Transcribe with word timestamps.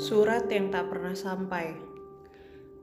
Surat 0.00 0.48
yang 0.48 0.72
tak 0.72 0.88
pernah 0.88 1.12
sampai. 1.12 1.76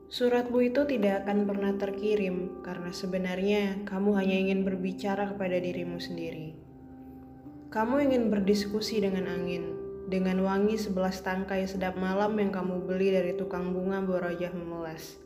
Suratmu 0.06 0.69
itu 0.69 0.85
tidak 0.85 1.25
akan 1.25 1.50
pernah 1.50 1.74
terkirim 1.74 2.61
karena 2.61 2.93
sebenarnya 2.93 3.82
kamu 3.90 4.13
hanya 4.22 4.38
ingin 4.38 4.61
berbicara 4.61 5.33
kepada 5.33 5.58
dirimu 5.58 5.98
sendiri. 5.98 6.53
Kamu 7.74 8.05
ingin 8.05 8.30
berdiskusi 8.30 9.02
dengan 9.02 9.34
angin, 9.34 9.73
dengan 10.05 10.45
wangi 10.45 10.77
sebelas 10.77 11.17
tangkai 11.25 11.66
sedap 11.66 11.98
malam 11.98 12.38
yang 12.38 12.53
kamu 12.53 12.85
beli 12.85 13.09
dari 13.09 13.34
tukang 13.34 13.73
bunga 13.73 13.97
berwajah 14.05 14.54
memelas, 14.54 15.18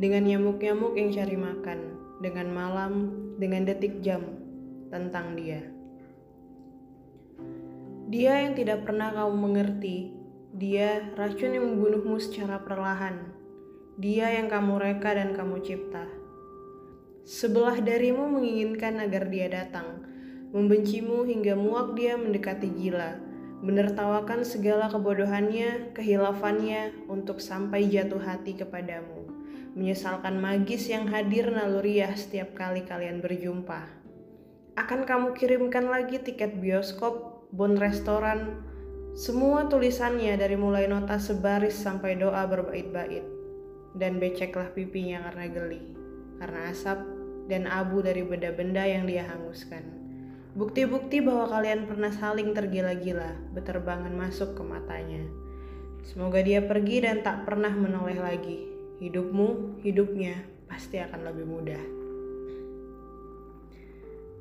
dengan 0.00 0.24
nyamuk-nyamuk 0.24 0.96
yang 0.96 1.12
cari 1.12 1.36
makan, 1.36 1.80
dengan 2.24 2.48
malam, 2.48 2.92
dengan 3.36 3.68
detik 3.68 4.00
jam, 4.00 4.24
tentang 4.88 5.36
dia. 5.36 5.60
Dia 8.08 8.48
yang 8.48 8.56
tidak 8.56 8.88
pernah 8.88 9.12
kamu 9.12 9.36
mengerti, 9.36 10.15
dia 10.56 11.12
racun 11.20 11.52
yang 11.52 11.68
membunuhmu 11.68 12.16
secara 12.16 12.56
perlahan. 12.64 13.28
Dia 14.00 14.40
yang 14.40 14.48
kamu 14.48 14.80
reka 14.80 15.12
dan 15.12 15.36
kamu 15.36 15.60
cipta. 15.60 16.08
Sebelah 17.28 17.76
darimu 17.84 18.24
menginginkan 18.24 18.96
agar 19.04 19.28
dia 19.28 19.52
datang, 19.52 20.00
membencimu 20.56 21.28
hingga 21.28 21.52
muak 21.60 21.92
dia 21.92 22.16
mendekati 22.16 22.72
gila, 22.72 23.20
menertawakan 23.60 24.48
segala 24.48 24.88
kebodohannya, 24.88 25.92
kehilafannya 25.92 27.04
untuk 27.04 27.44
sampai 27.44 27.92
jatuh 27.92 28.24
hati 28.24 28.56
kepadamu, 28.56 29.28
menyesalkan 29.76 30.40
magis 30.40 30.88
yang 30.88 31.04
hadir 31.12 31.52
naluriah 31.52 32.16
setiap 32.16 32.56
kali 32.56 32.80
kalian 32.80 33.20
berjumpa. 33.20 33.92
Akan 34.80 35.04
kamu 35.04 35.36
kirimkan 35.36 35.84
lagi 35.84 36.16
tiket 36.16 36.56
bioskop, 36.64 37.44
bon 37.52 37.76
restoran, 37.76 38.64
semua 39.16 39.64
tulisannya 39.64 40.36
dari 40.36 40.60
mulai 40.60 40.84
nota 40.84 41.16
sebaris 41.16 41.72
sampai 41.72 42.20
doa 42.20 42.44
berbait-bait. 42.44 43.24
Dan 43.96 44.20
beceklah 44.20 44.76
pipinya 44.76 45.24
karena 45.24 45.48
geli, 45.48 45.80
karena 46.36 46.68
asap 46.68 47.00
dan 47.48 47.64
abu 47.64 48.04
dari 48.04 48.20
benda-benda 48.20 48.84
yang 48.84 49.08
dia 49.08 49.24
hanguskan. 49.24 49.88
Bukti-bukti 50.52 51.24
bahwa 51.24 51.48
kalian 51.48 51.88
pernah 51.88 52.12
saling 52.12 52.52
tergila-gila, 52.52 53.32
beterbangan 53.56 54.12
masuk 54.12 54.52
ke 54.52 54.60
matanya. 54.60 55.24
Semoga 56.04 56.44
dia 56.44 56.60
pergi 56.60 57.08
dan 57.08 57.24
tak 57.24 57.48
pernah 57.48 57.72
menoleh 57.72 58.20
lagi. 58.20 58.68
Hidupmu, 59.00 59.80
hidupnya 59.80 60.44
pasti 60.68 61.00
akan 61.00 61.24
lebih 61.24 61.48
mudah. 61.48 62.05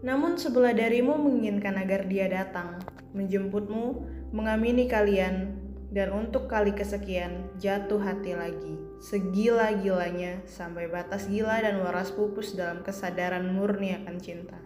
Namun 0.06 0.38
sebelah 0.38 0.78
darimu 0.78 1.18
menginginkan 1.18 1.82
agar 1.82 2.06
dia 2.06 2.30
datang, 2.30 2.78
menjemputmu, 3.18 4.06
mengamini 4.30 4.86
kalian, 4.86 5.58
dan 5.90 6.14
untuk 6.14 6.46
kali 6.46 6.78
kesekian 6.78 7.50
jatuh 7.58 7.98
hati 7.98 8.38
lagi, 8.38 8.78
segila-gilanya 9.02 10.46
sampai 10.46 10.86
batas 10.86 11.26
gila 11.26 11.58
dan 11.58 11.82
waras 11.82 12.14
pupus 12.14 12.54
dalam 12.54 12.86
kesadaran 12.86 13.50
murni 13.50 13.98
akan 13.98 14.22
cinta. 14.22 14.62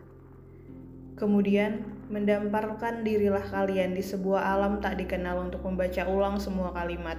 Kemudian, 1.15 1.87
mendamparkan 2.11 3.07
dirilah 3.07 3.47
kalian 3.47 3.95
di 3.95 4.03
sebuah 4.03 4.43
alam 4.43 4.83
tak 4.83 4.99
dikenal 4.99 5.47
untuk 5.47 5.63
membaca 5.63 6.03
ulang 6.03 6.35
semua 6.35 6.75
kalimat, 6.75 7.15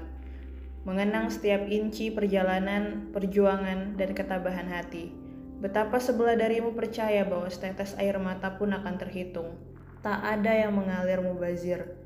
mengenang 0.84 1.32
setiap 1.32 1.64
inci 1.72 2.12
perjalanan, 2.12 3.08
perjuangan, 3.16 3.96
dan 3.96 4.12
ketabahan 4.12 4.68
hati. 4.68 5.29
Betapa 5.60 6.00
sebelah 6.00 6.40
darimu 6.40 6.72
percaya 6.72 7.22
bahwa 7.28 7.46
setetes 7.52 7.92
air 8.00 8.16
mata 8.16 8.56
pun 8.56 8.72
akan 8.72 8.96
terhitung. 8.96 9.60
Tak 10.00 10.24
ada 10.24 10.56
yang 10.56 10.72
mengalir 10.72 11.20
mubazir, 11.20 12.00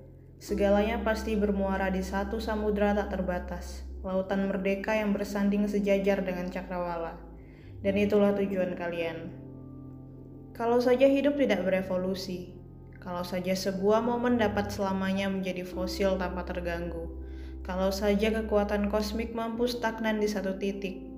Segalanya 0.45 1.01
pasti 1.01 1.41
bermuara 1.41 1.89
di 1.89 2.05
satu 2.05 2.37
samudra 2.37 2.93
tak 2.93 3.17
terbatas, 3.17 3.81
lautan 4.05 4.45
merdeka 4.45 4.93
yang 4.93 5.17
bersanding 5.17 5.65
sejajar 5.65 6.21
dengan 6.21 6.53
cakrawala. 6.53 7.17
Dan 7.81 7.97
itulah 7.97 8.37
tujuan 8.37 8.77
kalian. 8.77 9.33
Kalau 10.53 10.85
saja 10.85 11.09
hidup 11.09 11.41
tidak 11.41 11.65
berevolusi, 11.65 12.53
kalau 13.01 13.25
saja 13.25 13.57
sebuah 13.57 14.05
momen 14.05 14.37
dapat 14.37 14.69
selamanya 14.69 15.33
menjadi 15.33 15.65
fosil 15.65 16.21
tanpa 16.21 16.45
terganggu, 16.45 17.09
kalau 17.65 17.89
saja 17.89 18.29
kekuatan 18.29 18.93
kosmik 18.93 19.33
mampu 19.33 19.65
stagnan 19.65 20.21
di 20.21 20.29
satu 20.29 20.61
titik, 20.61 21.09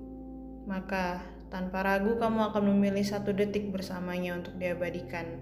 maka 0.63 1.19
tanpa 1.47 1.83
ragu 1.83 2.19
kamu 2.19 2.51
akan 2.51 2.63
memilih 2.75 3.03
satu 3.03 3.31
detik 3.31 3.71
bersamanya 3.71 4.35
untuk 4.35 4.55
diabadikan. 4.59 5.39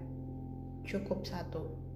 Cukup 0.86 1.26
satu. 1.26 1.86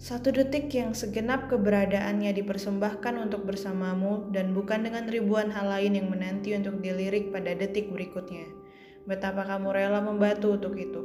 Satu 0.00 0.32
detik 0.32 0.72
yang 0.72 0.96
segenap 0.96 1.52
keberadaannya 1.52 2.32
dipersembahkan 2.32 3.20
untuk 3.20 3.44
bersamamu 3.44 4.32
dan 4.32 4.56
bukan 4.56 4.80
dengan 4.80 5.04
ribuan 5.04 5.52
hal 5.52 5.68
lain 5.76 5.92
yang 5.92 6.08
menanti 6.08 6.56
untuk 6.56 6.80
dilirik 6.80 7.28
pada 7.28 7.52
detik 7.52 7.92
berikutnya. 7.92 8.48
Betapa 9.04 9.44
kamu 9.44 9.68
rela 9.76 10.00
membantu 10.00 10.56
untuk 10.56 10.74
itu. 10.80 11.04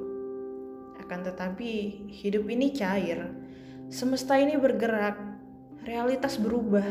Akan 0.96 1.28
tetapi, 1.28 2.08
hidup 2.08 2.48
ini 2.48 2.72
cair. 2.72 3.36
Semesta 3.92 4.40
ini 4.40 4.56
bergerak, 4.56 5.20
realitas 5.84 6.40
berubah. 6.40 6.88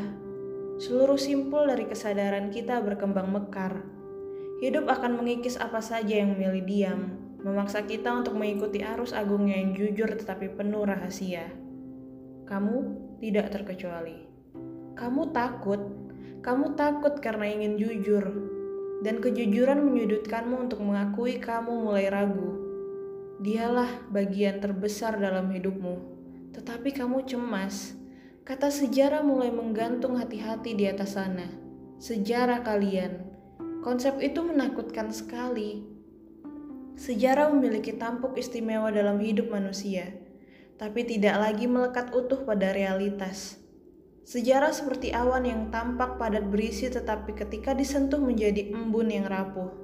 Seluruh 0.79 1.17
simpul 1.17 1.67
dari 1.67 1.89
kesadaran 1.89 2.53
kita 2.53 2.85
berkembang 2.85 3.33
mekar. 3.33 3.94
Hidup 4.65 4.89
akan 4.89 5.21
mengikis 5.21 5.61
apa 5.61 5.85
saja 5.85 6.25
yang 6.25 6.33
memilih 6.33 6.65
diam, 6.65 7.01
memaksa 7.45 7.85
kita 7.85 8.09
untuk 8.17 8.33
mengikuti 8.33 8.81
arus 8.81 9.13
agungnya 9.13 9.61
yang 9.61 9.77
jujur 9.77 10.09
tetapi 10.09 10.57
penuh 10.57 10.89
rahasia. 10.89 11.53
Kamu 12.49 12.77
tidak 13.21 13.53
terkecuali. 13.53 14.25
Kamu 14.97 15.37
takut, 15.37 15.85
kamu 16.41 16.81
takut 16.81 17.21
karena 17.21 17.45
ingin 17.45 17.77
jujur, 17.77 18.25
dan 19.05 19.21
kejujuran 19.21 19.85
menyudutkanmu 19.85 20.57
untuk 20.57 20.81
mengakui 20.81 21.37
kamu 21.37 21.85
mulai 21.85 22.09
ragu. 22.09 22.57
Dialah 23.45 24.09
bagian 24.09 24.65
terbesar 24.65 25.21
dalam 25.21 25.53
hidupmu, 25.53 26.01
tetapi 26.57 26.89
kamu 26.97 27.29
cemas. 27.29 27.93
Kata 28.49 28.73
sejarah 28.73 29.21
mulai 29.21 29.53
menggantung 29.53 30.17
hati-hati 30.17 30.73
di 30.73 30.89
atas 30.89 31.21
sana. 31.21 31.53
Sejarah 32.01 32.65
kalian, 32.65 33.34
konsep 33.85 34.17
itu 34.25 34.41
menakutkan 34.41 35.13
sekali. 35.13 35.85
Sejarah 36.97 37.53
memiliki 37.53 37.93
tampuk 37.93 38.41
istimewa 38.41 38.89
dalam 38.89 39.21
hidup 39.21 39.53
manusia 39.53 40.25
tapi 40.75 41.07
tidak 41.07 41.39
lagi 41.39 41.71
melekat 41.71 42.11
utuh 42.11 42.43
pada 42.43 42.75
realitas. 42.75 43.59
Sejarah 44.25 44.73
seperti 44.73 45.13
awan 45.13 45.45
yang 45.45 45.63
tampak 45.69 46.17
padat 46.17 46.49
berisi 46.49 46.89
tetapi 46.89 47.37
ketika 47.37 47.77
disentuh 47.77 48.19
menjadi 48.19 48.73
embun 48.73 49.13
yang 49.13 49.29
rapuh. 49.29 49.84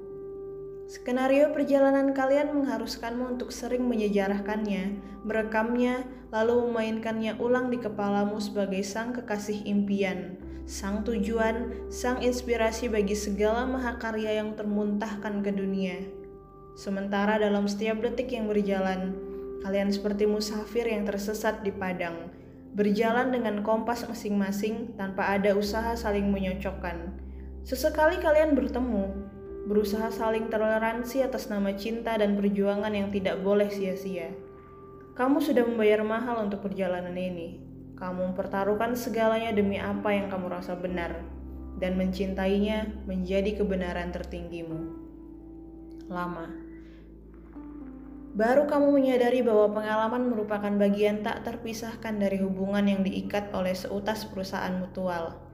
Skenario 0.90 1.54
perjalanan 1.54 2.10
kalian 2.10 2.50
mengharuskanmu 2.50 3.38
untuk 3.38 3.54
sering 3.54 3.86
menyejarahkannya, 3.86 4.98
merekamnya, 5.22 6.02
lalu 6.34 6.66
memainkannya 6.66 7.38
ulang 7.38 7.70
di 7.70 7.78
kepalamu 7.78 8.42
sebagai 8.42 8.82
sang 8.82 9.14
kekasih 9.14 9.62
impian, 9.70 10.34
sang 10.66 11.06
tujuan, 11.06 11.86
sang 11.94 12.18
inspirasi 12.18 12.90
bagi 12.90 13.14
segala 13.14 13.70
mahakarya 13.70 14.42
yang 14.42 14.58
termuntahkan 14.58 15.46
ke 15.46 15.54
dunia. 15.54 16.02
Sementara 16.74 17.38
dalam 17.38 17.70
setiap 17.70 18.02
detik 18.02 18.34
yang 18.34 18.50
berjalan, 18.50 19.14
Kalian 19.60 19.92
seperti 19.92 20.24
musafir 20.24 20.88
yang 20.88 21.04
tersesat 21.04 21.60
di 21.60 21.68
padang, 21.68 22.32
berjalan 22.72 23.28
dengan 23.28 23.60
kompas 23.60 24.08
masing-masing 24.08 24.96
tanpa 24.96 25.36
ada 25.36 25.52
usaha 25.52 25.92
saling 25.92 26.32
menyocokkan. 26.32 27.12
Sesekali 27.60 28.16
kalian 28.24 28.56
bertemu, 28.56 29.12
berusaha 29.68 30.08
saling 30.08 30.48
toleransi 30.48 31.26
atas 31.26 31.52
nama 31.52 31.76
cinta 31.76 32.16
dan 32.16 32.38
perjuangan 32.38 32.92
yang 32.92 33.12
tidak 33.12 33.40
boleh 33.44 33.68
sia-sia. 33.68 34.32
Kamu 35.18 35.42
sudah 35.42 35.68
membayar 35.68 36.00
mahal 36.00 36.48
untuk 36.48 36.64
perjalanan 36.64 37.12
ini. 37.12 37.60
Kamu 38.00 38.32
mempertaruhkan 38.32 38.96
segalanya 38.96 39.52
demi 39.52 39.76
apa 39.76 40.16
yang 40.16 40.32
kamu 40.32 40.48
rasa 40.48 40.72
benar, 40.72 41.20
dan 41.76 42.00
mencintainya 42.00 42.88
menjadi 43.04 43.60
kebenaran 43.60 44.08
tertinggimu. 44.08 44.96
Lama. 46.08 46.48
Baru 48.30 48.70
kamu 48.70 48.94
menyadari 48.94 49.42
bahwa 49.42 49.74
pengalaman 49.74 50.30
merupakan 50.30 50.70
bagian 50.70 51.20
tak 51.20 51.42
terpisahkan 51.44 52.16
dari 52.16 52.38
hubungan 52.40 52.86
yang 52.86 53.02
diikat 53.02 53.50
oleh 53.52 53.74
seutas 53.74 54.24
perusahaan 54.24 54.80
mutual. 54.80 55.49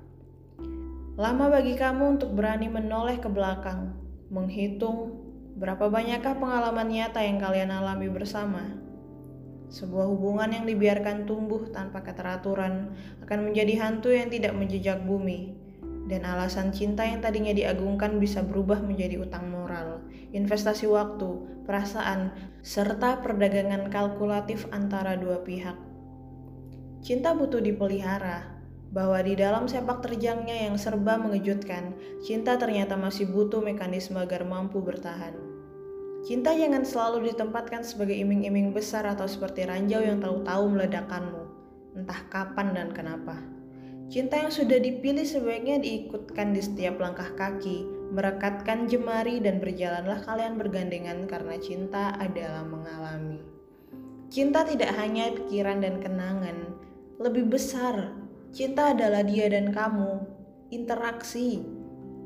Lama 1.16 1.48
bagi 1.48 1.80
kamu 1.80 2.20
untuk 2.20 2.36
berani 2.36 2.68
menoleh 2.68 3.16
ke 3.16 3.32
belakang, 3.32 3.96
menghitung 4.28 5.16
berapa 5.56 5.88
banyakkah 5.88 6.36
pengalaman 6.36 6.92
nyata 6.92 7.24
yang 7.24 7.40
kalian 7.40 7.72
alami 7.72 8.12
bersama. 8.12 8.60
Sebuah 9.72 10.12
hubungan 10.12 10.52
yang 10.52 10.68
dibiarkan 10.68 11.24
tumbuh 11.24 11.72
tanpa 11.72 12.04
keteraturan 12.04 12.92
akan 13.24 13.38
menjadi 13.48 13.80
hantu 13.80 14.12
yang 14.12 14.28
tidak 14.28 14.52
menjejak 14.60 15.08
bumi, 15.08 15.56
dan 16.04 16.28
alasan 16.28 16.68
cinta 16.76 17.08
yang 17.08 17.24
tadinya 17.24 17.56
diagungkan 17.56 18.20
bisa 18.20 18.44
berubah 18.44 18.84
menjadi 18.84 19.16
utang 19.16 19.48
moral, 19.48 20.04
investasi 20.36 20.84
waktu, 20.84 21.64
perasaan, 21.64 22.28
serta 22.60 23.24
perdagangan 23.24 23.88
kalkulatif 23.88 24.68
antara 24.68 25.16
dua 25.16 25.40
pihak. 25.40 25.80
Cinta 27.00 27.32
butuh 27.32 27.64
dipelihara, 27.64 28.55
bahwa 28.96 29.20
di 29.20 29.36
dalam 29.36 29.68
sepak 29.68 30.00
terjangnya 30.00 30.56
yang 30.56 30.80
serba 30.80 31.20
mengejutkan, 31.20 31.92
cinta 32.24 32.56
ternyata 32.56 32.96
masih 32.96 33.28
butuh 33.28 33.60
mekanisme 33.60 34.16
agar 34.16 34.48
mampu 34.48 34.80
bertahan. 34.80 35.36
Cinta 36.24 36.56
jangan 36.56 36.80
selalu 36.80 37.28
ditempatkan 37.28 37.84
sebagai 37.84 38.16
iming-iming 38.16 38.72
besar 38.72 39.04
atau 39.04 39.28
seperti 39.28 39.68
ranjau 39.68 40.00
yang 40.00 40.16
tahu-tahu 40.24 40.72
meledakkanmu, 40.72 41.44
entah 41.92 42.24
kapan 42.32 42.72
dan 42.72 42.88
kenapa. 42.96 43.36
Cinta 44.08 44.40
yang 44.40 44.48
sudah 44.48 44.80
dipilih 44.80 45.28
sebaiknya 45.28 45.76
diikutkan 45.76 46.56
di 46.56 46.64
setiap 46.64 46.96
langkah 46.96 47.28
kaki, 47.36 47.84
merekatkan 48.16 48.88
jemari 48.88 49.44
dan 49.44 49.60
berjalanlah 49.60 50.24
kalian 50.24 50.56
bergandengan 50.56 51.28
karena 51.28 51.60
cinta 51.60 52.16
adalah 52.16 52.64
mengalami. 52.64 53.44
Cinta 54.32 54.64
tidak 54.64 54.88
hanya 54.96 55.36
pikiran 55.36 55.84
dan 55.84 56.00
kenangan, 56.00 56.74
lebih 57.22 57.46
besar 57.46 58.25
Cinta 58.56 58.96
adalah 58.96 59.20
dia 59.20 59.52
dan 59.52 59.68
kamu, 59.68 60.16
interaksi, 60.72 61.60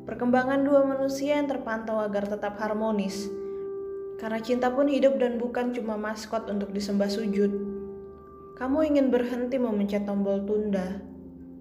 perkembangan 0.06 0.62
dua 0.62 0.86
manusia 0.86 1.34
yang 1.34 1.50
terpantau 1.50 1.98
agar 1.98 2.22
tetap 2.22 2.54
harmonis. 2.62 3.26
Karena 4.22 4.38
cinta 4.38 4.70
pun 4.70 4.86
hidup 4.86 5.18
dan 5.18 5.42
bukan 5.42 5.74
cuma 5.74 5.98
maskot 5.98 6.46
untuk 6.46 6.70
disembah 6.70 7.10
sujud. 7.10 7.50
Kamu 8.54 8.78
ingin 8.78 9.10
berhenti 9.10 9.58
memencet 9.58 10.06
tombol 10.06 10.46
tunda. 10.46 11.02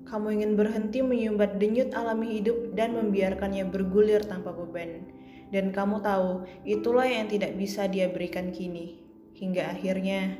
Kamu 0.05 0.37
ingin 0.37 0.53
berhenti 0.53 1.01
menyumbat 1.01 1.57
denyut 1.57 1.89
alami 1.97 2.37
hidup 2.37 2.77
dan 2.77 2.93
membiarkannya 2.93 3.65
bergulir 3.73 4.21
tanpa 4.21 4.53
beban. 4.53 5.01
Dan 5.49 5.73
kamu 5.73 6.05
tahu, 6.05 6.45
itulah 6.61 7.09
yang 7.09 7.25
tidak 7.25 7.57
bisa 7.57 7.89
dia 7.89 8.05
berikan 8.05 8.53
kini. 8.53 9.01
Hingga 9.33 9.73
akhirnya, 9.73 10.37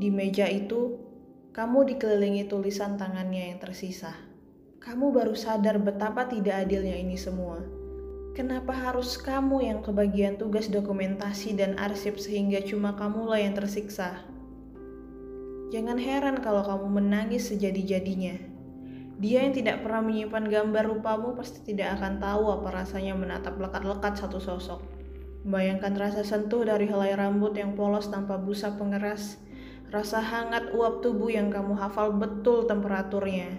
di 0.00 0.08
meja 0.08 0.48
itu 0.48 1.09
kamu 1.50 1.82
dikelilingi 1.82 2.46
tulisan 2.46 2.94
tangannya 2.94 3.50
yang 3.50 3.58
tersisa. 3.58 4.14
Kamu 4.78 5.10
baru 5.10 5.34
sadar 5.34 5.82
betapa 5.82 6.30
tidak 6.30 6.62
adilnya 6.62 6.94
ini 6.94 7.18
semua. 7.18 7.58
Kenapa 8.38 8.70
harus 8.70 9.18
kamu 9.18 9.66
yang 9.66 9.82
kebagian 9.82 10.38
tugas 10.38 10.70
dokumentasi 10.70 11.58
dan 11.58 11.74
arsip 11.74 12.22
sehingga 12.22 12.62
cuma 12.62 12.94
kamulah 12.94 13.42
yang 13.42 13.58
tersiksa? 13.58 14.22
Jangan 15.74 15.98
heran 15.98 16.38
kalau 16.38 16.62
kamu 16.62 17.02
menangis 17.02 17.50
sejadi-jadinya. 17.50 18.38
Dia 19.18 19.42
yang 19.42 19.50
tidak 19.50 19.82
pernah 19.82 20.06
menyimpan 20.06 20.46
gambar 20.46 20.86
rupamu 20.86 21.34
pasti 21.34 21.66
tidak 21.66 21.98
akan 21.98 22.22
tahu 22.22 22.46
apa 22.62 22.86
rasanya 22.86 23.18
menatap 23.18 23.58
lekat-lekat 23.58 24.22
satu 24.22 24.38
sosok. 24.38 24.86
Bayangkan 25.42 25.98
rasa 25.98 26.22
sentuh 26.22 26.62
dari 26.62 26.86
helai 26.86 27.18
rambut 27.18 27.58
yang 27.58 27.74
polos 27.74 28.06
tanpa 28.06 28.38
busa 28.38 28.78
pengeras, 28.78 29.49
rasa 29.90 30.22
hangat 30.22 30.70
uap 30.70 31.02
tubuh 31.02 31.34
yang 31.34 31.50
kamu 31.50 31.74
hafal 31.74 32.14
betul 32.14 32.64
temperaturnya. 32.70 33.58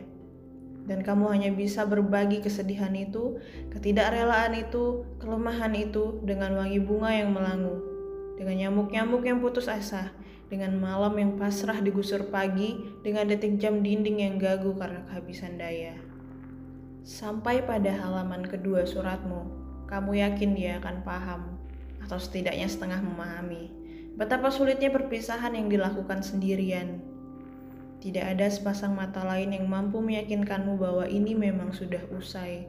Dan 0.88 1.06
kamu 1.06 1.30
hanya 1.30 1.52
bisa 1.54 1.86
berbagi 1.86 2.42
kesedihan 2.42 2.92
itu, 2.98 3.38
ketidakrelaan 3.70 4.58
itu, 4.58 5.06
kelemahan 5.22 5.76
itu 5.78 6.24
dengan 6.26 6.58
wangi 6.58 6.82
bunga 6.82 7.12
yang 7.14 7.36
melangu, 7.36 7.78
dengan 8.40 8.58
nyamuk-nyamuk 8.58 9.22
yang 9.22 9.38
putus 9.44 9.70
asa, 9.70 10.10
dengan 10.50 10.74
malam 10.82 11.14
yang 11.20 11.32
pasrah 11.38 11.78
digusur 11.84 12.34
pagi, 12.34 12.82
dengan 13.06 13.30
detik 13.30 13.62
jam 13.62 13.86
dinding 13.86 14.26
yang 14.26 14.36
gagu 14.42 14.74
karena 14.74 15.06
kehabisan 15.06 15.62
daya. 15.62 15.94
Sampai 17.06 17.62
pada 17.62 17.94
halaman 17.94 18.42
kedua 18.42 18.82
suratmu, 18.88 19.48
kamu 19.86 20.18
yakin 20.18 20.52
dia 20.58 20.82
akan 20.82 21.06
paham, 21.06 21.42
atau 22.02 22.18
setidaknya 22.18 22.66
setengah 22.66 23.06
memahami 23.06 23.81
Betapa 24.12 24.52
sulitnya 24.52 24.92
perpisahan 24.92 25.56
yang 25.56 25.72
dilakukan 25.72 26.20
sendirian. 26.20 27.00
Tidak 28.02 28.26
ada 28.26 28.50
sepasang 28.52 28.92
mata 28.92 29.24
lain 29.24 29.56
yang 29.56 29.70
mampu 29.70 30.04
meyakinkanmu 30.04 30.76
bahwa 30.76 31.06
ini 31.08 31.32
memang 31.38 31.72
sudah 31.72 32.02
usai. 32.12 32.68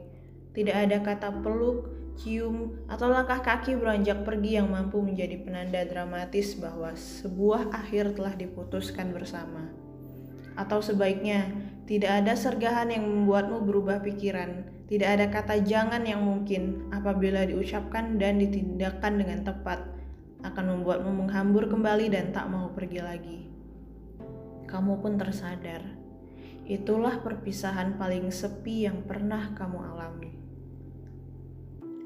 Tidak 0.53 0.71
ada 0.71 1.01
kata 1.01 1.43
peluk, 1.43 1.89
cium, 2.15 2.77
atau 2.85 3.09
langkah 3.09 3.41
kaki 3.41 3.75
beranjak 3.75 4.21
pergi 4.21 4.61
yang 4.61 4.69
mampu 4.69 5.01
menjadi 5.01 5.41
penanda 5.41 5.81
dramatis 5.83 6.53
bahwa 6.55 6.93
sebuah 6.93 7.73
akhir 7.73 8.15
telah 8.15 8.37
diputuskan 8.37 9.11
bersama. 9.11 9.73
Atau 10.53 10.85
sebaiknya, 10.85 11.49
tidak 11.89 12.23
ada 12.23 12.37
sergahan 12.37 12.93
yang 12.93 13.03
membuatmu 13.03 13.65
berubah 13.65 13.99
pikiran. 14.05 14.69
Tidak 14.85 15.09
ada 15.09 15.25
kata 15.33 15.65
jangan 15.65 16.05
yang 16.05 16.21
mungkin 16.21 16.87
apabila 16.93 17.43
diucapkan 17.49 18.21
dan 18.21 18.37
ditindakkan 18.37 19.17
dengan 19.17 19.41
tepat 19.41 20.02
akan 20.43 20.65
membuatmu 20.77 21.11
menghambur 21.23 21.71
kembali 21.71 22.11
dan 22.11 22.35
tak 22.35 22.51
mau 22.51 22.69
pergi 22.75 22.99
lagi. 22.99 23.39
Kamu 24.67 24.99
pun 24.99 25.15
tersadar, 25.15 25.83
itulah 26.67 27.23
perpisahan 27.23 27.95
paling 27.95 28.27
sepi 28.29 28.85
yang 28.85 29.07
pernah 29.07 29.55
kamu 29.55 29.79
alami. 29.79 30.31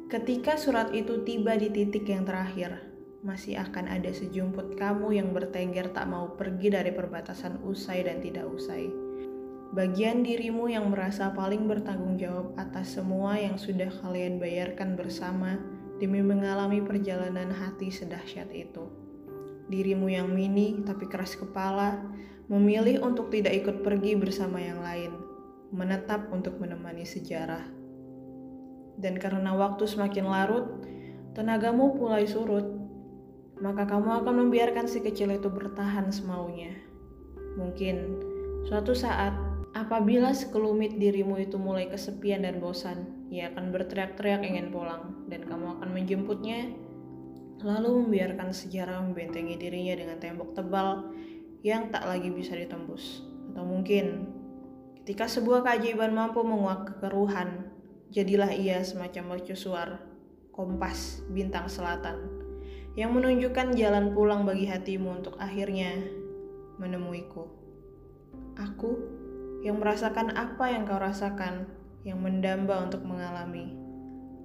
Ketika 0.07 0.55
surat 0.55 0.95
itu 0.95 1.27
tiba 1.27 1.59
di 1.59 1.67
titik 1.67 2.07
yang 2.07 2.23
terakhir, 2.23 2.79
masih 3.25 3.59
akan 3.59 3.91
ada 3.91 4.13
sejumput 4.13 4.79
kamu 4.79 5.19
yang 5.19 5.35
bertengger 5.35 5.91
tak 5.91 6.07
mau 6.07 6.37
pergi 6.39 6.71
dari 6.71 6.95
perbatasan 6.95 7.59
usai 7.65 8.07
dan 8.07 8.23
tidak 8.23 8.47
usai. 8.47 8.87
Bagian 9.75 10.23
dirimu 10.23 10.71
yang 10.71 10.87
merasa 10.95 11.35
paling 11.35 11.67
bertanggung 11.67 12.15
jawab 12.15 12.55
atas 12.55 12.95
semua 12.95 13.35
yang 13.35 13.59
sudah 13.59 13.91
kalian 13.99 14.39
bayarkan 14.39 14.95
bersama 14.95 15.59
demi 15.97 16.21
mengalami 16.21 16.81
perjalanan 16.81 17.49
hati 17.49 17.89
sedahsyat 17.89 18.53
itu. 18.53 18.85
Dirimu 19.67 20.07
yang 20.07 20.31
mini 20.31 20.81
tapi 20.85 21.09
keras 21.09 21.35
kepala, 21.35 21.99
memilih 22.47 23.03
untuk 23.03 23.27
tidak 23.27 23.53
ikut 23.65 23.83
pergi 23.83 24.15
bersama 24.15 24.61
yang 24.63 24.79
lain, 24.79 25.11
menetap 25.75 26.31
untuk 26.31 26.55
menemani 26.61 27.03
sejarah. 27.03 27.65
Dan 28.97 29.19
karena 29.19 29.53
waktu 29.53 29.83
semakin 29.85 30.25
larut, 30.25 30.65
tenagamu 31.35 31.93
mulai 31.93 32.25
surut, 32.25 32.65
maka 33.61 33.85
kamu 33.85 34.23
akan 34.23 34.47
membiarkan 34.47 34.87
si 34.89 35.03
kecil 35.03 35.33
itu 35.33 35.49
bertahan 35.51 36.09
semaunya. 36.09 36.73
Mungkin 37.57 38.21
suatu 38.69 38.93
saat 38.93 39.46
Apabila 39.77 40.33
sekelumit 40.33 40.97
dirimu 40.97 41.37
itu 41.37 41.61
mulai 41.61 41.85
kesepian 41.85 42.41
dan 42.41 42.57
bosan, 42.57 43.29
ia 43.29 43.53
akan 43.53 43.69
berteriak-teriak 43.69 44.41
ingin 44.41 44.73
pulang, 44.73 45.21
dan 45.29 45.45
kamu 45.45 45.77
akan 45.77 45.93
menjemputnya, 45.93 46.73
lalu 47.61 48.01
membiarkan 48.01 48.57
sejarah 48.57 49.05
membentengi 49.05 49.53
dirinya 49.53 49.93
dengan 50.01 50.17
tembok 50.17 50.57
tebal 50.57 51.13
yang 51.61 51.93
tak 51.93 52.09
lagi 52.09 52.33
bisa 52.33 52.57
ditembus. 52.57 53.21
Atau 53.53 53.69
mungkin, 53.69 54.33
ketika 55.05 55.29
sebuah 55.29 55.61
keajaiban 55.61 56.09
mampu 56.09 56.41
menguak 56.41 56.97
kekeruhan, 56.97 57.69
jadilah 58.09 58.49
ia 58.49 58.81
semacam 58.81 59.37
mercusuar, 59.37 60.01
kompas, 60.49 61.21
bintang 61.29 61.69
selatan, 61.69 62.17
yang 62.97 63.13
menunjukkan 63.13 63.77
jalan 63.77 64.09
pulang 64.17 64.41
bagi 64.41 64.65
hatimu 64.65 65.21
untuk 65.21 65.37
akhirnya 65.37 66.01
menemuiku. 66.81 67.45
Aku 68.57 69.16
yang 69.65 69.81
merasakan 69.81 70.33
apa 70.37 70.69
yang 70.69 70.85
kau 70.85 71.01
rasakan, 71.01 71.65
yang 72.05 72.21
mendamba 72.21 72.83
untuk 72.85 73.01
mengalami. 73.03 73.73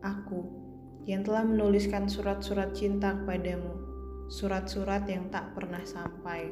Aku 0.02 0.62
yang 1.02 1.26
telah 1.26 1.42
menuliskan 1.42 2.07
surat-surat 2.07 2.75
cinta 2.75 3.14
kepadamu, 3.23 3.75
surat-surat 4.31 5.02
yang 5.11 5.26
tak 5.35 5.50
pernah 5.54 5.83
sampai. 5.83 6.47